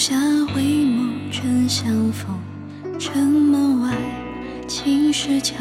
[0.00, 2.34] 下回眸，正相逢。
[2.98, 3.94] 城门外，
[4.66, 5.56] 青石桥，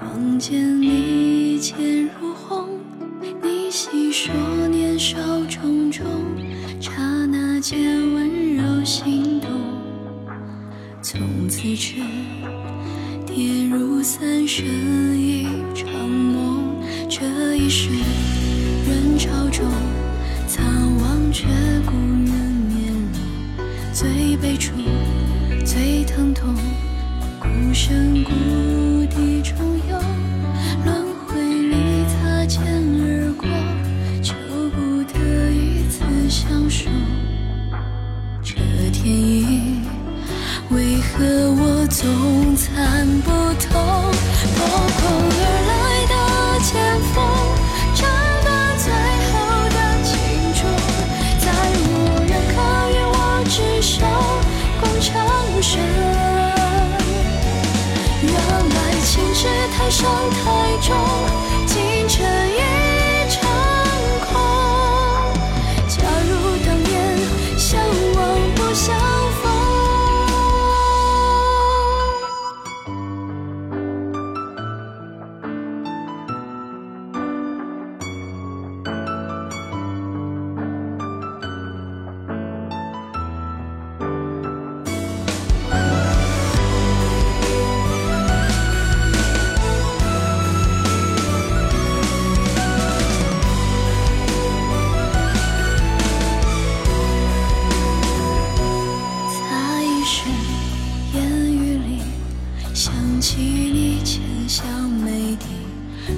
[0.00, 2.66] 望见你渐如虹。
[3.42, 4.32] 你细说
[4.68, 5.18] 年少
[5.50, 6.06] 种种，
[6.80, 6.92] 刹
[7.26, 9.50] 那间温柔心动。
[11.02, 11.96] 从此痴，
[13.26, 14.64] 跌入三生
[15.14, 15.44] 一
[15.74, 16.80] 场梦。
[17.06, 17.90] 这一世
[18.88, 19.66] 人潮中，
[20.48, 20.64] 苍
[21.02, 21.44] 望却
[21.84, 21.92] 故
[22.24, 22.51] 人。
[23.92, 24.72] 最悲楚，
[25.66, 26.54] 最疼痛，
[27.38, 28.30] 孤身故
[29.04, 29.58] 地重
[29.90, 30.00] 游。
[30.82, 31.76] 轮回里
[32.08, 33.46] 擦肩而过，
[34.22, 34.34] 求
[34.70, 36.88] 不得一次相守。
[38.42, 38.54] 这
[38.90, 39.82] 天意，
[40.70, 43.30] 为何我总参不
[43.60, 43.78] 透？
[44.56, 45.31] 破空
[59.92, 60.96] 伤太重，
[61.66, 62.41] 竟成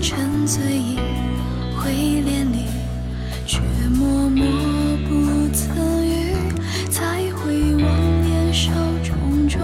[0.06, 0.98] 沉醉一
[1.78, 2.66] 回恋里，
[3.46, 4.44] 却默默
[5.08, 6.34] 不曾语。
[6.90, 8.70] 再回望年少
[9.02, 9.58] 种种，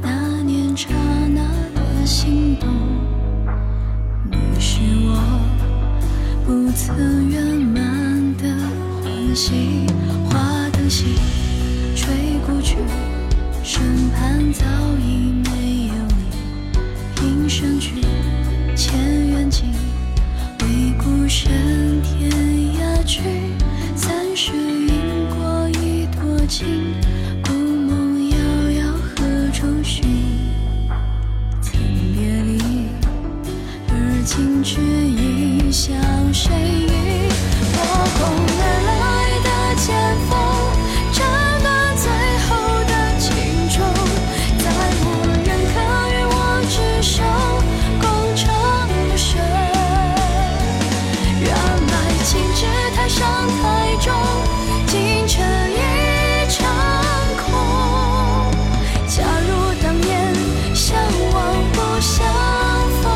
[0.00, 0.88] 那年刹
[1.34, 1.42] 那
[1.74, 2.66] 的心动，
[4.30, 5.20] 你是我
[6.46, 8.48] 不曾圆满的
[9.02, 9.84] 欢喜，
[10.30, 11.08] 花灯心。
[11.94, 12.08] 吹
[12.46, 12.76] 过去，
[13.62, 14.64] 身畔早
[15.04, 16.24] 已没有你。
[17.16, 17.96] 平生去，
[53.18, 54.14] 伤太重，
[54.86, 56.56] 今晨一场
[57.36, 57.50] 空。
[59.08, 59.48] 假如
[59.82, 60.32] 当年
[60.72, 60.96] 相
[61.34, 61.36] 望
[61.72, 62.24] 不相
[63.02, 63.10] 逢，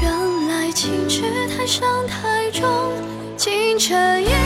[0.00, 0.06] 原
[0.46, 2.68] 来情痴太伤太重，
[3.36, 4.37] 今晨。